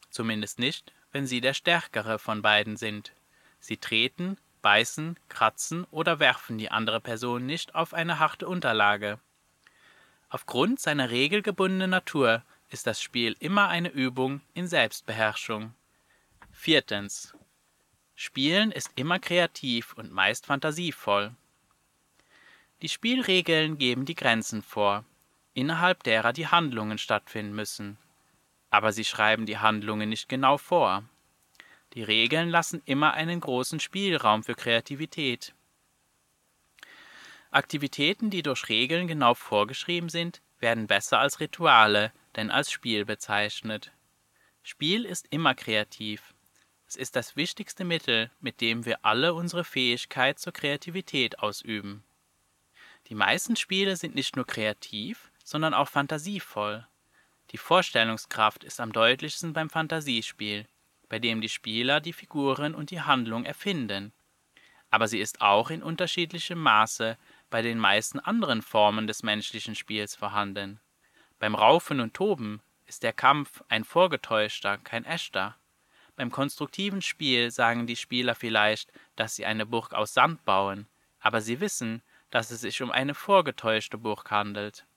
zumindest 0.10 0.60
nicht, 0.60 0.92
wenn 1.14 1.26
sie 1.26 1.40
der 1.40 1.54
stärkere 1.54 2.20
von 2.20 2.42
beiden 2.42 2.76
sind. 2.76 3.14
Sie 3.62 3.78
treten, 3.78 4.38
beißen, 4.62 5.18
kratzen 5.30 5.86
oder 5.92 6.20
werfen 6.20 6.58
die 6.58 6.72
andere 6.72 7.00
Person 7.00 7.46
nicht 7.46 7.74
auf 7.74 7.94
eine 7.94 8.20
harte 8.20 8.50
Unterlage. 8.50 9.20
Aufgrund 10.34 10.80
seiner 10.80 11.12
regelgebundenen 11.12 11.92
Natur 11.92 12.42
ist 12.72 12.88
das 12.88 13.00
Spiel 13.00 13.36
immer 13.40 13.68
eine 13.68 13.90
Übung 13.90 14.42
in 14.56 14.66
Selbstbeherrschung. 14.66 15.76
Spielen 18.16 18.72
ist 18.72 18.90
immer 18.96 19.20
kreativ 19.20 19.94
und 19.94 20.12
meist 20.12 20.48
fantasievoll. 20.48 21.36
Die 22.82 22.90
Spielregeln 22.90 23.78
geben 23.78 24.06
die 24.06 24.16
Grenzen 24.16 24.64
vor, 24.64 25.06
innerhalb 25.54 26.02
derer 26.02 26.34
die 26.34 26.48
Handlungen 26.48 26.98
stattfinden 26.98 27.54
müssen. 27.54 28.00
Aber 28.72 28.92
sie 28.92 29.06
schreiben 29.06 29.46
die 29.46 29.60
Handlungen 29.60 30.10
nicht 30.10 30.30
genau 30.30 30.58
vor. 30.58 31.04
Die 31.94 32.02
Regeln 32.02 32.50
lassen 32.50 32.82
immer 32.86 33.14
einen 33.14 33.40
großen 33.40 33.80
Spielraum 33.80 34.44
für 34.44 34.56
Kreativität. 34.56 35.54
Aktivitäten, 37.54 38.30
die 38.30 38.42
durch 38.42 38.68
Regeln 38.70 39.08
genau 39.08 39.36
vorgeschrieben 39.36 40.10
sind, 40.10 40.42
werden 40.60 40.88
besser 40.88 41.20
als 41.20 41.40
Rituale, 41.40 42.12
denn 42.36 42.50
als 42.50 42.72
Spiel 42.72 43.06
bezeichnet. 43.06 43.92
Spiel 44.64 45.06
ist 45.06 45.28
immer 45.30 45.54
kreativ. 45.54 46.34
Es 46.88 46.96
ist 46.96 47.16
das 47.16 47.36
wichtigste 47.36 47.84
Mittel, 47.84 48.32
mit 48.40 48.62
dem 48.62 48.86
wir 48.86 49.06
alle 49.06 49.34
unsere 49.34 49.64
Fähigkeit 49.64 50.40
zur 50.40 50.54
Kreativität 50.54 51.40
ausüben. 51.40 52.04
Die 53.08 53.16
meisten 53.16 53.56
Spiele 53.56 53.98
sind 53.98 54.16
nicht 54.16 54.36
nur 54.36 54.48
kreativ, 54.48 55.32
sondern 55.44 55.74
auch 55.74 55.90
fantasievoll. 55.90 56.88
Die 57.52 57.58
Vorstellungskraft 57.58 58.64
ist 58.64 58.80
am 58.80 58.94
deutlichsten 58.94 59.54
beim 59.54 59.70
Fantasiespiel, 59.70 60.66
bei 61.10 61.20
dem 61.20 61.42
die 61.42 61.50
Spieler 61.50 62.00
die 62.00 62.14
Figuren 62.14 62.74
und 62.74 62.90
die 62.90 63.02
Handlung 63.02 63.46
erfinden. 63.46 64.14
Aber 64.90 65.08
sie 65.08 65.20
ist 65.20 65.42
auch 65.42 65.70
in 65.70 65.84
unterschiedlichem 65.84 66.60
Maße 66.60 67.18
bei 67.54 67.62
den 67.62 67.78
meisten 67.78 68.20
anderen 68.20 68.64
Formen 68.64 69.06
des 69.06 69.22
menschlichen 69.22 69.76
Spiels 69.76 70.16
vorhanden. 70.16 70.80
Beim 71.38 71.54
Raufen 71.54 72.00
und 72.00 72.16
Toben 72.16 72.64
ist 72.88 73.04
der 73.04 73.14
Kampf 73.14 73.62
ein 73.68 73.84
vorgetäuschter, 73.84 74.80
kein 74.80 75.06
echter. 75.06 75.56
Beim 76.16 76.32
konstruktiven 76.32 77.04
Spiel 77.04 77.52
sagen 77.52 77.86
die 77.86 77.96
Spieler 77.96 78.34
vielleicht, 78.34 78.92
dass 79.16 79.36
sie 79.36 79.46
eine 79.46 79.68
Burg 79.68 79.94
aus 79.94 80.16
Sand 80.16 80.44
bauen, 80.46 80.88
aber 81.20 81.42
sie 81.42 81.60
wissen, 81.60 82.02
dass 82.32 82.50
es 82.50 82.62
sich 82.62 82.82
um 82.82 82.90
eine 82.90 83.14
vorgetäuschte 83.14 84.00
Burg 84.00 84.32
handelt. 84.32 84.88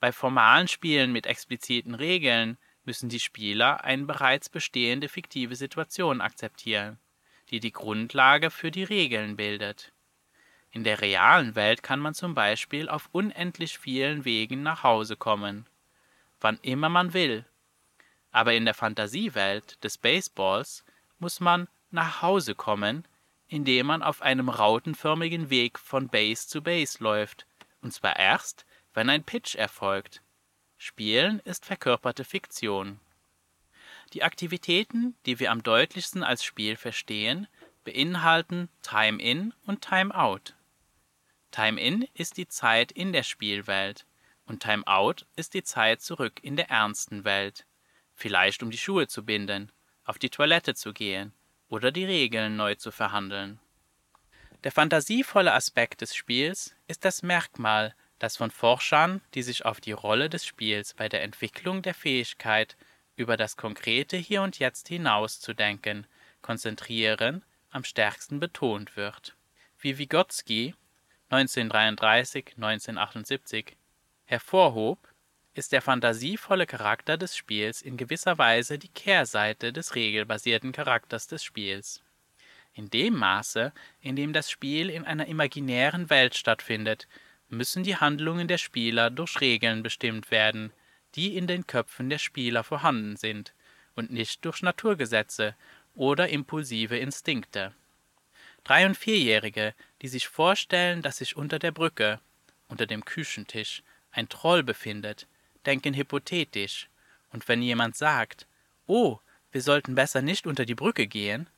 Bei 0.00 0.10
formalen 0.10 0.66
Spielen 0.66 1.12
mit 1.12 1.28
expliziten 1.28 1.94
Regeln 1.94 2.58
müssen 2.82 3.08
die 3.08 3.20
Spieler 3.20 3.84
eine 3.84 4.02
bereits 4.02 4.48
bestehende 4.48 5.08
fiktive 5.08 5.54
Situation 5.54 6.22
akzeptieren, 6.22 6.98
die 7.50 7.60
die 7.60 7.70
Grundlage 7.70 8.50
für 8.50 8.72
die 8.72 8.82
Regeln 8.82 9.36
bildet. 9.36 9.92
In 10.72 10.84
der 10.84 11.02
realen 11.02 11.54
Welt 11.54 11.82
kann 11.82 12.00
man 12.00 12.14
zum 12.14 12.34
Beispiel 12.34 12.88
auf 12.88 13.10
unendlich 13.12 13.78
vielen 13.78 14.24
Wegen 14.24 14.62
nach 14.62 14.82
Hause 14.82 15.16
kommen, 15.16 15.66
wann 16.40 16.58
immer 16.62 16.88
man 16.88 17.12
will. 17.12 17.44
Aber 18.30 18.54
in 18.54 18.64
der 18.64 18.72
Fantasiewelt 18.72 19.82
des 19.84 19.98
Baseballs 19.98 20.84
muss 21.18 21.40
man 21.40 21.68
nach 21.90 22.22
Hause 22.22 22.54
kommen, 22.54 23.06
indem 23.48 23.86
man 23.86 24.02
auf 24.02 24.22
einem 24.22 24.48
rautenförmigen 24.48 25.50
Weg 25.50 25.78
von 25.78 26.08
Base 26.08 26.48
zu 26.48 26.62
Base 26.62 27.04
läuft, 27.04 27.46
und 27.82 27.92
zwar 27.92 28.16
erst, 28.16 28.64
wenn 28.94 29.10
ein 29.10 29.24
Pitch 29.24 29.54
erfolgt. 29.54 30.22
Spielen 30.78 31.40
ist 31.40 31.66
verkörperte 31.66 32.24
Fiktion. 32.24 32.98
Die 34.14 34.22
Aktivitäten, 34.22 35.16
die 35.26 35.38
wir 35.38 35.50
am 35.50 35.62
deutlichsten 35.62 36.22
als 36.22 36.44
Spiel 36.44 36.76
verstehen, 36.76 37.46
beinhalten 37.84 38.70
Time 38.80 39.22
In 39.22 39.52
und 39.66 39.82
Time 39.82 40.14
Out. 40.14 40.54
Time-In 41.52 42.08
ist 42.14 42.38
die 42.38 42.48
Zeit 42.48 42.90
in 42.90 43.12
der 43.12 43.22
Spielwelt 43.22 44.06
und 44.46 44.62
Time-Out 44.62 45.26
ist 45.36 45.54
die 45.54 45.62
Zeit 45.62 46.00
zurück 46.00 46.40
in 46.42 46.56
der 46.56 46.70
ernsten 46.70 47.24
Welt. 47.24 47.66
Vielleicht 48.14 48.62
um 48.62 48.70
die 48.70 48.78
Schuhe 48.78 49.06
zu 49.06 49.24
binden, 49.24 49.70
auf 50.04 50.18
die 50.18 50.30
Toilette 50.30 50.74
zu 50.74 50.92
gehen 50.92 51.32
oder 51.68 51.92
die 51.92 52.04
Regeln 52.04 52.56
neu 52.56 52.74
zu 52.74 52.90
verhandeln. 52.90 53.60
Der 54.64 54.72
fantasievolle 54.72 55.52
Aspekt 55.52 56.00
des 56.00 56.14
Spiels 56.14 56.74
ist 56.86 57.04
das 57.04 57.22
Merkmal, 57.22 57.94
das 58.18 58.36
von 58.36 58.50
Forschern, 58.50 59.20
die 59.34 59.42
sich 59.42 59.64
auf 59.64 59.80
die 59.80 59.92
Rolle 59.92 60.30
des 60.30 60.46
Spiels 60.46 60.94
bei 60.94 61.08
der 61.08 61.22
Entwicklung 61.22 61.82
der 61.82 61.94
Fähigkeit, 61.94 62.76
über 63.16 63.36
das 63.36 63.56
konkrete 63.56 64.16
Hier 64.16 64.42
und 64.42 64.58
Jetzt 64.58 64.88
hinaus 64.88 65.40
zu 65.40 65.52
denken, 65.52 66.06
konzentrieren 66.40 67.44
am 67.70 67.84
stärksten 67.84 68.38
betont 68.38 68.96
wird. 68.96 69.36
Wie 69.78 69.98
Vygotsky 69.98 70.74
1933-1978 71.32 73.72
hervorhob, 74.24 75.08
ist 75.54 75.72
der 75.72 75.82
fantasievolle 75.82 76.66
Charakter 76.66 77.16
des 77.16 77.36
Spiels 77.36 77.82
in 77.82 77.96
gewisser 77.96 78.38
Weise 78.38 78.78
die 78.78 78.88
Kehrseite 78.88 79.72
des 79.72 79.94
regelbasierten 79.94 80.72
Charakters 80.72 81.26
des 81.26 81.42
Spiels. 81.42 82.02
In 82.74 82.90
dem 82.90 83.16
Maße, 83.16 83.72
in 84.00 84.16
dem 84.16 84.32
das 84.32 84.50
Spiel 84.50 84.88
in 84.88 85.04
einer 85.04 85.26
imaginären 85.26 86.08
Welt 86.10 86.34
stattfindet, 86.34 87.06
müssen 87.48 87.82
die 87.82 87.96
Handlungen 87.96 88.48
der 88.48 88.58
Spieler 88.58 89.10
durch 89.10 89.40
Regeln 89.40 89.82
bestimmt 89.82 90.30
werden, 90.30 90.72
die 91.14 91.36
in 91.36 91.46
den 91.46 91.66
Köpfen 91.66 92.08
der 92.08 92.18
Spieler 92.18 92.64
vorhanden 92.64 93.16
sind, 93.16 93.52
und 93.94 94.10
nicht 94.10 94.42
durch 94.46 94.62
Naturgesetze 94.62 95.54
oder 95.94 96.30
impulsive 96.30 96.96
Instinkte. 96.96 97.74
Drei- 98.64 98.86
und 98.86 98.96
Vierjährige, 98.96 99.74
die 100.02 100.08
sich 100.08 100.28
vorstellen, 100.28 101.00
dass 101.00 101.18
sich 101.18 101.36
unter 101.36 101.58
der 101.58 101.70
Brücke, 101.70 102.20
unter 102.68 102.86
dem 102.86 103.04
Küchentisch, 103.04 103.82
ein 104.10 104.28
Troll 104.28 104.62
befindet, 104.62 105.26
denken 105.64 105.94
hypothetisch, 105.94 106.88
und 107.30 107.48
wenn 107.48 107.62
jemand 107.62 107.96
sagt, 107.96 108.46
oh, 108.86 109.20
wir 109.52 109.62
sollten 109.62 109.94
besser 109.94 110.20
nicht 110.20 110.46
unter 110.46 110.66
die 110.66 110.74
Brücke 110.74 111.06
gehen, 111.06 111.48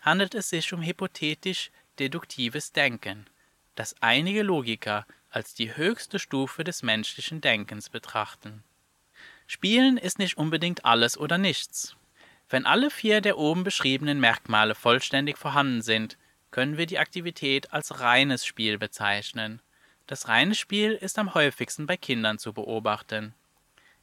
handelt 0.00 0.34
es 0.34 0.48
sich 0.48 0.72
um 0.72 0.82
hypothetisch-deduktives 0.82 2.72
Denken, 2.72 3.26
das 3.74 3.94
einige 4.00 4.42
Logiker 4.42 5.06
als 5.30 5.54
die 5.54 5.76
höchste 5.76 6.18
Stufe 6.18 6.64
des 6.64 6.82
menschlichen 6.82 7.40
Denkens 7.40 7.90
betrachten. 7.90 8.64
Spielen 9.46 9.98
ist 9.98 10.18
nicht 10.18 10.36
unbedingt 10.38 10.84
alles 10.84 11.18
oder 11.18 11.38
nichts. 11.38 11.96
Wenn 12.48 12.66
alle 12.66 12.90
vier 12.90 13.20
der 13.20 13.36
oben 13.36 13.62
beschriebenen 13.62 14.20
Merkmale 14.20 14.74
vollständig 14.74 15.36
vorhanden 15.38 15.82
sind, 15.82 16.16
können 16.54 16.78
wir 16.78 16.86
die 16.86 17.00
Aktivität 17.00 17.72
als 17.72 17.98
reines 17.98 18.46
Spiel 18.46 18.78
bezeichnen. 18.78 19.60
Das 20.06 20.28
reine 20.28 20.54
Spiel 20.54 20.92
ist 20.92 21.18
am 21.18 21.34
häufigsten 21.34 21.88
bei 21.88 21.96
Kindern 21.96 22.38
zu 22.38 22.52
beobachten. 22.52 23.34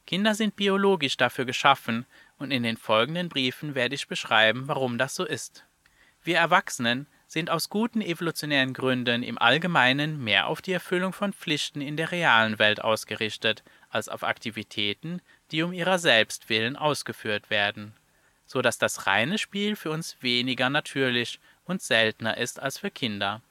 Kinder 0.06 0.34
sind 0.34 0.54
biologisch 0.54 1.16
dafür 1.16 1.46
geschaffen, 1.46 2.04
und 2.36 2.50
in 2.50 2.62
den 2.62 2.76
folgenden 2.76 3.30
Briefen 3.30 3.74
werde 3.74 3.94
ich 3.94 4.06
beschreiben, 4.06 4.68
warum 4.68 4.98
das 4.98 5.14
so 5.14 5.24
ist. 5.24 5.64
Wir 6.22 6.36
Erwachsenen 6.36 7.06
sind 7.26 7.48
aus 7.48 7.70
guten 7.70 8.02
evolutionären 8.02 8.74
Gründen 8.74 9.22
im 9.22 9.38
Allgemeinen 9.38 10.22
mehr 10.22 10.46
auf 10.46 10.60
die 10.60 10.72
Erfüllung 10.72 11.14
von 11.14 11.32
Pflichten 11.32 11.80
in 11.80 11.96
der 11.96 12.12
realen 12.12 12.58
Welt 12.58 12.84
ausgerichtet, 12.84 13.62
als 13.88 14.10
auf 14.10 14.24
Aktivitäten, 14.24 15.22
die 15.52 15.62
um 15.62 15.72
ihrer 15.72 15.98
selbst 15.98 16.50
willen 16.50 16.76
ausgeführt 16.76 17.48
werden, 17.48 17.94
so 18.44 18.60
dass 18.60 18.76
das 18.76 19.06
reine 19.06 19.38
Spiel 19.38 19.74
für 19.74 19.90
uns 19.90 20.18
weniger 20.20 20.68
natürlich 20.68 21.40
und 21.64 21.82
seltener 21.82 22.36
ist 22.36 22.60
als 22.60 22.78
für 22.78 22.90
Kinder. 22.90 23.42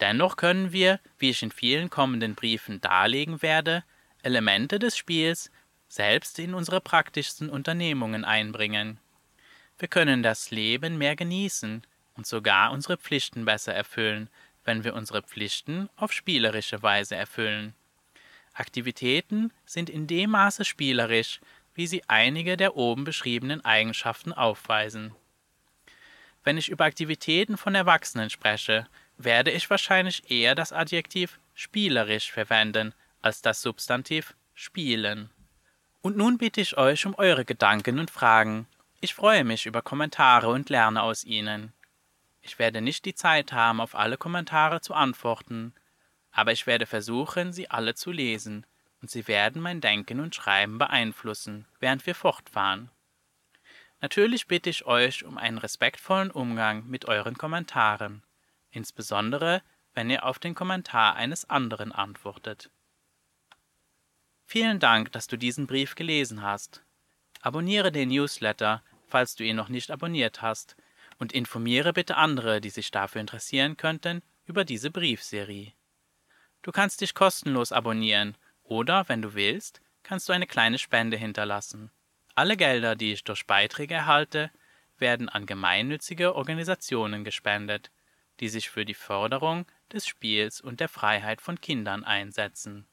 Dennoch 0.00 0.36
können 0.36 0.72
wir, 0.72 1.00
wie 1.18 1.30
ich 1.30 1.42
in 1.42 1.50
vielen 1.50 1.90
kommenden 1.90 2.34
Briefen 2.34 2.80
darlegen 2.80 3.42
werde, 3.42 3.84
Elemente 4.22 4.78
des 4.78 4.96
Spiels 4.96 5.50
selbst 5.88 6.38
in 6.38 6.54
unsere 6.54 6.80
praktischsten 6.80 7.48
Unternehmungen 7.48 8.24
einbringen. 8.24 8.98
Wir 9.78 9.88
können 9.88 10.22
das 10.22 10.50
Leben 10.50 10.98
mehr 10.98 11.16
genießen 11.16 11.82
und 12.14 12.26
sogar 12.26 12.72
unsere 12.72 12.96
Pflichten 12.96 13.44
besser 13.44 13.74
erfüllen, 13.74 14.28
wenn 14.64 14.84
wir 14.84 14.94
unsere 14.94 15.22
Pflichten 15.22 15.88
auf 15.96 16.12
spielerische 16.12 16.82
Weise 16.82 17.16
erfüllen. 17.16 17.74
Aktivitäten 18.52 19.52
sind 19.64 19.88
in 19.88 20.06
dem 20.06 20.30
Maße 20.30 20.64
spielerisch, 20.64 21.40
wie 21.74 21.86
sie 21.86 22.02
einige 22.08 22.56
der 22.56 22.76
oben 22.76 23.04
beschriebenen 23.04 23.64
Eigenschaften 23.64 24.32
aufweisen. 24.32 25.14
Wenn 26.48 26.56
ich 26.56 26.70
über 26.70 26.86
Aktivitäten 26.86 27.58
von 27.58 27.74
Erwachsenen 27.74 28.30
spreche, 28.30 28.86
werde 29.18 29.50
ich 29.50 29.68
wahrscheinlich 29.68 30.30
eher 30.30 30.54
das 30.54 30.72
Adjektiv 30.72 31.38
spielerisch 31.52 32.32
verwenden 32.32 32.94
als 33.20 33.42
das 33.42 33.60
Substantiv 33.60 34.34
spielen. 34.54 35.28
Und 36.00 36.16
nun 36.16 36.38
bitte 36.38 36.62
ich 36.62 36.78
euch 36.78 37.04
um 37.04 37.14
eure 37.16 37.44
Gedanken 37.44 37.98
und 37.98 38.10
Fragen. 38.10 38.66
Ich 39.02 39.12
freue 39.12 39.44
mich 39.44 39.66
über 39.66 39.82
Kommentare 39.82 40.48
und 40.48 40.70
lerne 40.70 41.02
aus 41.02 41.22
ihnen. 41.22 41.74
Ich 42.40 42.58
werde 42.58 42.80
nicht 42.80 43.04
die 43.04 43.14
Zeit 43.14 43.52
haben, 43.52 43.78
auf 43.78 43.94
alle 43.94 44.16
Kommentare 44.16 44.80
zu 44.80 44.94
antworten, 44.94 45.74
aber 46.32 46.52
ich 46.52 46.66
werde 46.66 46.86
versuchen, 46.86 47.52
sie 47.52 47.70
alle 47.70 47.94
zu 47.94 48.10
lesen, 48.10 48.64
und 49.02 49.10
sie 49.10 49.28
werden 49.28 49.60
mein 49.60 49.82
Denken 49.82 50.18
und 50.18 50.34
Schreiben 50.34 50.78
beeinflussen, 50.78 51.66
während 51.78 52.06
wir 52.06 52.14
fortfahren. 52.14 52.90
Natürlich 54.00 54.46
bitte 54.46 54.70
ich 54.70 54.86
euch 54.86 55.24
um 55.24 55.38
einen 55.38 55.58
respektvollen 55.58 56.30
Umgang 56.30 56.86
mit 56.86 57.06
euren 57.06 57.36
Kommentaren, 57.36 58.22
insbesondere 58.70 59.62
wenn 59.94 60.10
ihr 60.10 60.24
auf 60.24 60.38
den 60.38 60.54
Kommentar 60.54 61.16
eines 61.16 61.50
anderen 61.50 61.90
antwortet. 61.90 62.70
Vielen 64.44 64.78
Dank, 64.78 65.10
dass 65.12 65.26
du 65.26 65.36
diesen 65.36 65.66
Brief 65.66 65.96
gelesen 65.96 66.42
hast. 66.42 66.84
Abonniere 67.40 67.90
den 67.90 68.10
Newsletter, 68.10 68.82
falls 69.06 69.34
du 69.34 69.44
ihn 69.44 69.56
noch 69.56 69.68
nicht 69.68 69.90
abonniert 69.90 70.42
hast, 70.42 70.76
und 71.18 71.32
informiere 71.32 71.92
bitte 71.92 72.16
andere, 72.16 72.60
die 72.60 72.70
sich 72.70 72.92
dafür 72.92 73.20
interessieren 73.20 73.76
könnten, 73.76 74.22
über 74.46 74.64
diese 74.64 74.90
Briefserie. 74.90 75.72
Du 76.62 76.70
kannst 76.70 77.00
dich 77.00 77.14
kostenlos 77.14 77.72
abonnieren 77.72 78.36
oder, 78.62 79.08
wenn 79.08 79.22
du 79.22 79.34
willst, 79.34 79.80
kannst 80.02 80.28
du 80.28 80.32
eine 80.32 80.46
kleine 80.46 80.78
Spende 80.78 81.16
hinterlassen. 81.16 81.90
Alle 82.38 82.56
Gelder, 82.56 82.94
die 82.94 83.14
ich 83.14 83.24
durch 83.24 83.48
Beiträge 83.48 83.94
erhalte, 83.94 84.52
werden 84.96 85.28
an 85.28 85.44
gemeinnützige 85.44 86.36
Organisationen 86.36 87.24
gespendet, 87.24 87.90
die 88.38 88.48
sich 88.48 88.70
für 88.70 88.84
die 88.84 88.94
Förderung 88.94 89.66
des 89.92 90.06
Spiels 90.06 90.60
und 90.60 90.78
der 90.78 90.88
Freiheit 90.88 91.40
von 91.40 91.60
Kindern 91.60 92.04
einsetzen. 92.04 92.86